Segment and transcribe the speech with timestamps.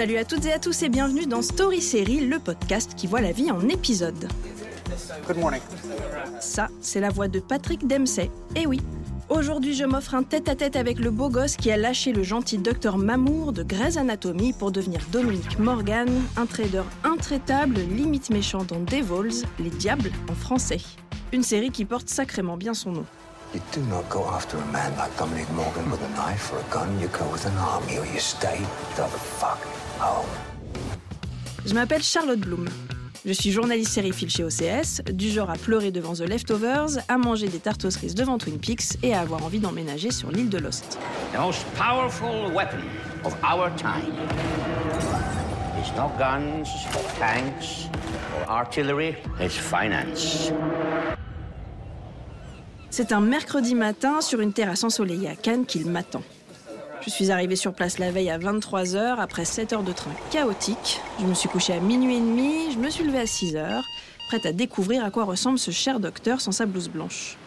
[0.00, 3.20] Salut à toutes et à tous et bienvenue dans Story Série, le podcast qui voit
[3.20, 4.28] la vie en épisodes.
[5.26, 5.60] Good morning.
[6.40, 8.30] Ça, c'est la voix de Patrick Dempsey.
[8.56, 8.80] Eh oui,
[9.28, 12.96] aujourd'hui je m'offre un tête-à-tête avec le beau gosse qui a lâché le gentil docteur
[12.96, 16.08] Mamour de Grey's Anatomy pour devenir Dominique Morgan,
[16.38, 20.80] un trader intraitable, limite méchant dans Devils, les diables en français.
[21.30, 23.04] Une série qui porte sacrément bien son nom.
[23.52, 26.72] You do not go after a man like Dominic Morgan with a knife or a
[26.72, 27.00] gun.
[27.00, 28.58] You go with an army or you stay
[28.94, 29.58] the fuck
[29.98, 30.28] home.
[31.66, 32.68] Je m'appelle Charlotte Bloom.
[33.26, 37.48] Je suis journaliste sériephile chez OCS, du genre à pleurer devant The Leftovers, à manger
[37.48, 40.58] des tartes aux cerises devant Twin Peaks et à avoir envie d'emménager sur l'île de
[40.58, 40.98] Lost.
[41.32, 42.80] The most powerful weapon
[43.24, 44.14] of our time
[45.82, 47.88] is not guns, or tanks,
[48.38, 50.52] or artillery, it's finance.
[52.92, 56.24] C'est un mercredi matin sur une terrasse ensoleillée à Cannes qu'il m'attend.
[57.02, 61.00] Je suis arrivée sur place la veille à 23h après 7 heures de train chaotique.
[61.20, 63.82] Je me suis couchée à minuit et demi, je me suis levée à 6h,
[64.26, 67.38] prête à découvrir à quoi ressemble ce cher docteur sans sa blouse blanche.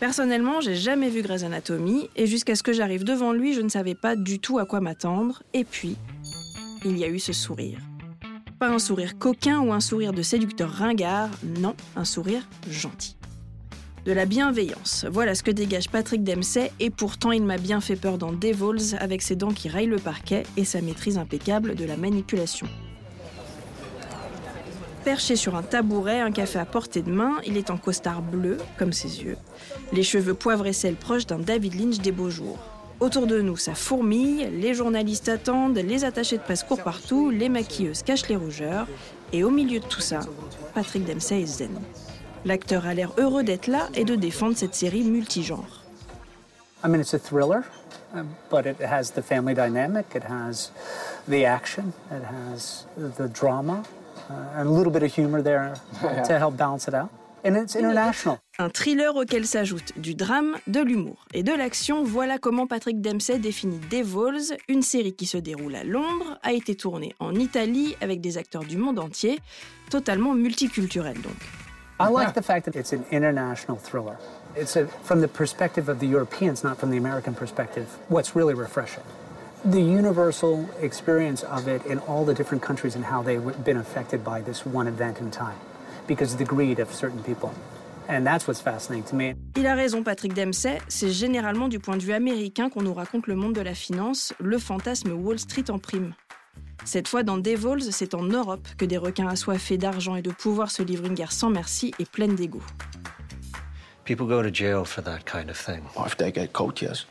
[0.00, 3.68] Personnellement, j'ai jamais vu Grey's Anatomy et jusqu'à ce que j'arrive devant lui, je ne
[3.68, 5.42] savais pas du tout à quoi m'attendre.
[5.52, 5.96] Et puis,
[6.86, 7.80] il y a eu ce sourire.
[8.58, 11.28] Pas un sourire coquin ou un sourire de séducteur ringard,
[11.60, 13.16] non, un sourire gentil
[14.04, 15.06] de la bienveillance.
[15.10, 18.96] Voilà ce que dégage Patrick Dempsey, et pourtant il m'a bien fait peur dans Devils
[19.00, 22.66] avec ses dents qui raillent le parquet et sa maîtrise impeccable de la manipulation.
[25.04, 28.58] Perché sur un tabouret, un café à portée de main, il est en costard bleu,
[28.78, 29.36] comme ses yeux,
[29.92, 32.58] les cheveux poivre et sel proches d'un David Lynch des beaux jours.
[33.00, 37.48] Autour de nous, ça fourmille, les journalistes attendent, les attachés de presse courent partout, les
[37.48, 38.86] maquilleuses cachent les rougeurs,
[39.32, 40.20] et au milieu de tout ça,
[40.74, 41.76] Patrick Dempsey est zen.
[42.44, 45.82] L'acteur a l'air heureux d'être là et de défendre cette série multigenre.
[46.84, 47.62] I mean, it's a thriller,
[48.14, 50.70] uh, but it has the family dynamic, it has
[51.26, 53.82] the action, it has the drama,
[54.28, 55.72] uh, and a little bit of humor there
[56.26, 57.08] to help balance it out.
[57.46, 58.38] And it's international.
[58.58, 63.38] Un thriller auquel s'ajoute du drame, de l'humour et de l'action, voilà comment Patrick Dempsey
[63.38, 68.20] définit Devils, une série qui se déroule à Londres, a été tournée en Italie avec
[68.20, 69.40] des acteurs du monde entier,
[69.90, 71.63] totalement multiculturel donc.
[72.00, 74.18] I like the fact that it's an international thriller.
[74.56, 78.54] It's a, from the perspective of the Europeans, not from the American perspective, what's really
[78.54, 79.04] refreshing.
[79.64, 84.24] The universal experience of it in all the different countries and how they've been affected
[84.24, 85.58] by this one event in time
[86.08, 87.54] because of the greed of certain people.
[88.08, 89.34] And that's what's fascinating to me.
[89.56, 90.78] Il a raison, Patrick Dempsey.
[90.88, 94.34] C'est généralement du point de vue américain qu'on nous raconte le monde de la finance,
[94.40, 96.12] le fantasme Wall Street en prime.
[96.84, 100.70] Cette fois, dans Devils, c'est en Europe que des requins assoiffés d'argent et de pouvoir
[100.70, 102.60] se livrent une guerre sans merci et pleine d'ego.
[104.04, 105.82] People go to jail for that kind of thing.
[105.96, 107.06] Or if they get caught, yes.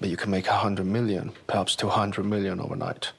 [0.00, 3.12] But you can make a hundred million, perhaps two hundred million overnight.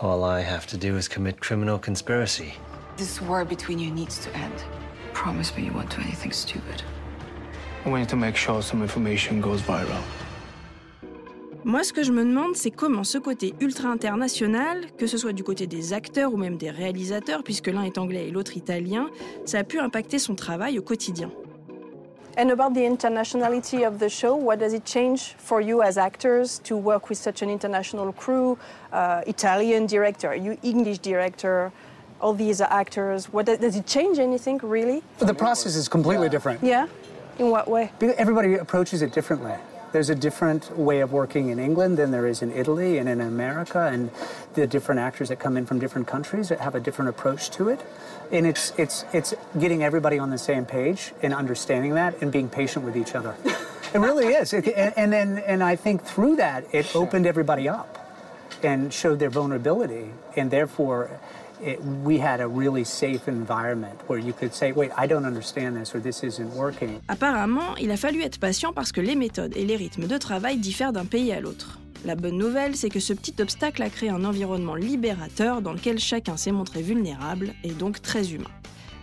[0.00, 2.54] All I have to do is commit criminal conspiracy.
[2.96, 4.62] This war between you needs to end.
[5.12, 6.84] Promise me you won't do anything stupid.
[7.84, 10.02] We need to make sure some information goes viral.
[11.68, 15.34] Moi, ce que je me demande, c'est comment ce côté ultra international, que ce soit
[15.34, 19.10] du côté des acteurs ou même des réalisateurs, puisque l'un est anglais et l'autre italien,
[19.44, 21.30] ça a pu impacter son travail au quotidien.
[22.38, 26.58] And about the internationality of the show, what does it change for you as actors
[26.64, 28.56] to work with such an international crew,
[28.94, 31.70] uh, Italian director, you English director,
[32.22, 33.30] all these actors?
[33.30, 35.02] What does, does it change anything really?
[35.18, 36.62] The process is completely different.
[36.62, 36.86] Yeah,
[37.38, 37.90] in what way?
[37.98, 39.52] Because Everybody approaches it differently.
[39.92, 43.20] There's a different way of working in England than there is in Italy and in
[43.20, 44.10] America, and
[44.54, 47.68] the different actors that come in from different countries that have a different approach to
[47.68, 47.80] it.
[48.30, 52.48] And it's it's it's getting everybody on the same page and understanding that and being
[52.48, 53.34] patient with each other.
[53.94, 54.52] it really is.
[54.52, 57.94] It, and, and then and I think through that it opened everybody up
[58.62, 61.10] and showed their vulnerability, and therefore.
[61.60, 65.76] It, we had a really safe environment where you could say, wait, I don't understand
[65.76, 67.00] this or this isn't working.
[67.08, 70.58] Apparemment, il a fallu être patient parce que les méthodes et les rythmes de travail
[70.58, 71.78] diffèrent d'un pays à l'autre.
[72.04, 75.98] La bonne nouvelle, c'est que ce petit obstacle a créé un environnement libérateur dans lequel
[75.98, 78.50] chacun s'est montré vulnérable et donc très humain.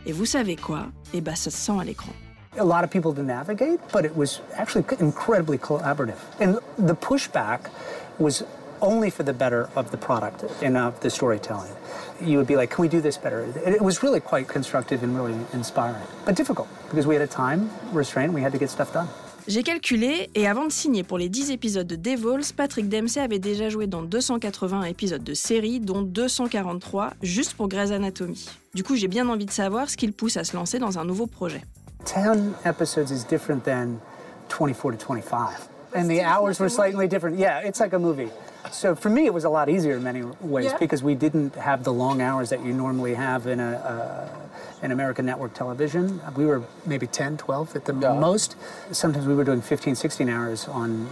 [0.06, 0.88] Et vous savez quoi?
[1.13, 2.13] Eh ben, ça se sent à l'écran.
[2.57, 6.19] a lot of people to navigate, but it was actually incredibly collaborative.
[6.39, 7.69] And the pushback
[8.18, 8.44] was
[8.81, 11.72] only for the better of the product and of the storytelling.
[12.22, 13.45] You would be like, can we do this better?
[13.66, 17.69] It was really quite constructive and really inspiring, but difficult because we had a time
[17.92, 18.33] restraint.
[18.33, 19.07] We had to get stuff done.
[19.48, 23.38] J'ai calculé, et avant de signer pour les 10 épisodes de Devils, Patrick Dempsey avait
[23.38, 28.50] déjà joué dans 280 épisodes de série, dont 243 juste pour Grey's Anatomy.
[28.74, 30.98] Du coup, j'ai bien envie de savoir ce qui le pousse à se lancer dans
[30.98, 31.62] un nouveau projet.
[32.06, 34.00] 10 episodes is different than
[34.50, 35.75] 24 to 25.
[35.95, 37.38] And the hours were slightly different.
[37.39, 38.30] Yeah, it's like a movie.
[38.71, 40.77] So for me, it was a lot easier in many ways Yeah.
[40.77, 44.27] because we didn't have the long hours that you normally have in a, uh,
[44.81, 46.22] in American network television.
[46.36, 48.57] We were maybe 10, 12 at the most.
[48.92, 51.07] Sometimes we were doing 15, 16 hours on,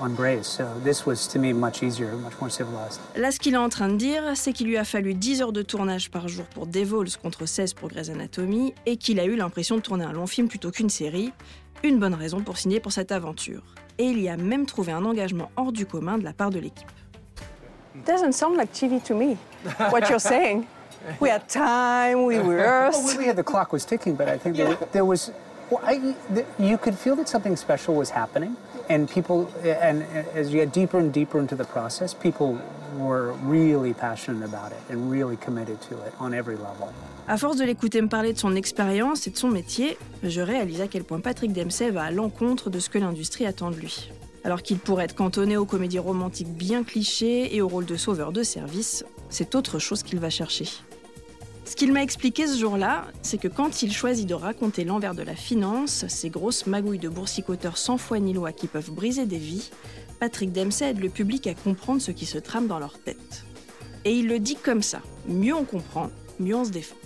[0.00, 0.46] on Grace.
[0.46, 3.00] So this was, to me, much easier, much more civilized.
[3.16, 5.52] Là, ce qu'il est en train de dire, c'est qu'il lui a fallu 10 heures
[5.52, 9.36] de tournage par jour pour Devols contre 16 pour Grey's Anatomy et qu'il a eu
[9.36, 11.32] l'impression de tourner un long film plutôt qu'une série.
[11.82, 13.62] Une bonne raison pour signer pour cette aventure.
[13.98, 16.58] Et il y a même trouvé un engagement hors du commun de la part de
[16.58, 16.88] l'équipe.
[18.06, 19.36] Doesn't sound like TV to me.
[19.92, 20.64] What you're saying?
[21.20, 22.24] We had time.
[22.24, 23.18] We Well, rehearsed.
[23.18, 25.30] we had the clock was ticking, but I think there, there was,
[25.70, 28.56] well, I, the, you could feel that something special was happening,
[28.88, 30.04] and people, and
[30.34, 32.58] as you get deeper and deeper into the process, people
[32.98, 36.88] were really passionate about it and really committed to it on every level.
[37.26, 40.80] À force de l'écouter me parler de son expérience et de son métier, je réalise
[40.82, 44.10] à quel point Patrick Dempsey va à l'encontre de ce que l'industrie attend de lui.
[44.44, 48.30] Alors qu'il pourrait être cantonné aux comédies romantiques bien clichés et au rôle de sauveur
[48.30, 50.68] de service, c'est autre chose qu'il va chercher.
[51.64, 55.22] Ce qu'il m'a expliqué ce jour-là, c'est que quand il choisit de raconter l'envers de
[55.22, 59.38] la finance, ces grosses magouilles de boursicoteurs sans foi ni loi qui peuvent briser des
[59.38, 59.70] vies,
[60.20, 63.44] Patrick Dempsey aide le public à comprendre ce qui se trame dans leur tête.
[64.04, 66.96] Et il le dit comme ça, mieux on comprend, mieux on se défend.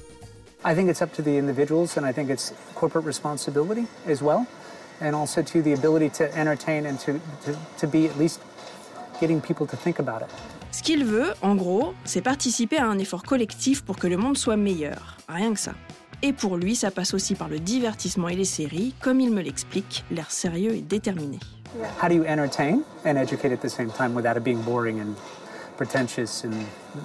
[0.64, 4.44] I think it's up to the individuals, and I think it's corporate responsibility as well,
[5.00, 8.40] and also to the ability to entertain and to, be at least
[9.20, 10.28] getting people to think about it.
[10.70, 14.36] Ce qu'il veut, en gros, c'est participer à un effort collectif pour que le monde
[14.36, 15.16] soit meilleur.
[15.28, 15.72] Rien que ça.
[16.22, 19.40] Et pour lui, ça passe aussi par le divertissement et les séries, comme il me
[19.40, 21.38] l'explique, l'air sérieux et déterminé.
[22.02, 25.14] How do you entertain and educate at the same time without it being boring and
[25.76, 26.52] pretentious and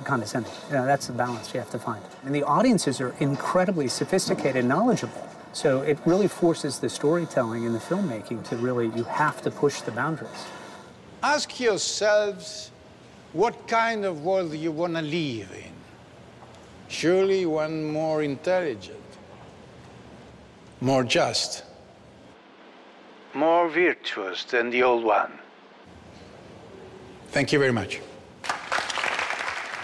[0.03, 0.51] condescending?
[0.69, 2.01] You know, that's the balance you have to find.
[2.25, 5.27] And the audiences are incredibly sophisticated and knowledgeable.
[5.51, 9.81] So it really forces the storytelling and the filmmaking to really, you have to push
[9.81, 10.47] the boundaries.
[11.23, 12.71] Ask yourselves
[13.31, 15.71] what kind of world you want to live in.
[16.89, 18.97] Surely one more intelligent,
[20.81, 21.63] more just,
[23.33, 25.31] more virtuous than the old one.
[27.31, 28.01] Thank you very much.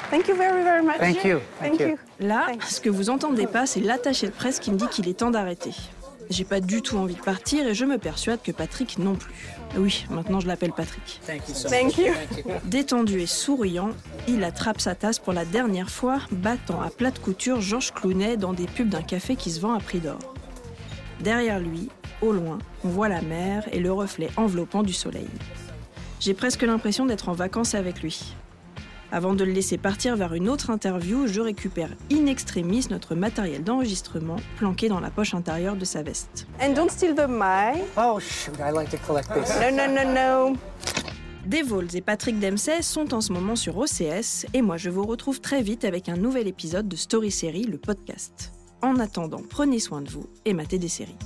[0.09, 0.97] Thank you very, very much.
[0.97, 1.39] Thank you.
[1.59, 1.87] Thank Thank you.
[1.87, 2.27] you.
[2.27, 2.75] Là, Thanks.
[2.75, 5.31] ce que vous entendez pas, c'est l'attaché de presse qui me dit qu'il est temps
[5.31, 5.71] d'arrêter.
[6.29, 9.33] J'ai pas du tout envie de partir et je me persuade que Patrick non plus.
[9.77, 11.19] Oui, maintenant je l'appelle Patrick.
[11.25, 12.13] Thank you so Thank you.
[12.65, 13.89] Détendu et souriant,
[14.27, 18.37] il attrape sa tasse pour la dernière fois, battant à plat de couture Georges Clounet
[18.37, 20.19] dans des pubs d'un café qui se vend à prix d'or.
[21.19, 21.89] Derrière lui,
[22.21, 25.27] au loin, on voit la mer et le reflet enveloppant du soleil.
[26.19, 28.35] J'ai presque l'impression d'être en vacances avec lui.
[29.11, 33.63] Avant de le laisser partir vers une autre interview, je récupère in extremis notre matériel
[33.63, 36.45] d'enregistrement planqué dans la poche intérieure de sa veste.
[36.61, 37.83] And don't steal the mic.
[37.97, 39.49] Oh, shoot, I like to collect this.
[39.59, 40.57] No, no, no, no.
[41.47, 45.41] Devols et Patrick Dempsey sont en ce moment sur OCS et moi je vous retrouve
[45.41, 48.51] très vite avec un nouvel épisode de Story Série, le podcast.
[48.83, 51.17] En attendant, prenez soin de vous et matez des séries.